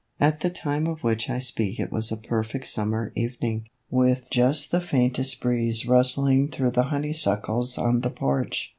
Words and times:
At 0.19 0.39
the 0.39 0.49
time 0.49 0.87
of 0.87 1.03
which 1.03 1.29
I 1.29 1.37
speak 1.37 1.79
it 1.79 1.91
was 1.91 2.11
a 2.11 2.17
perfect 2.17 2.65
summer 2.65 3.13
evening, 3.15 3.67
with 3.91 4.31
just 4.31 4.71
the 4.71 4.81
faintest 4.81 5.39
breeze 5.41 5.85
rus 5.85 6.15
tling 6.15 6.49
through 6.49 6.71
the 6.71 6.85
honeysuckles 6.89 7.77
on 7.77 8.01
the 8.01 8.09
porch. 8.09 8.69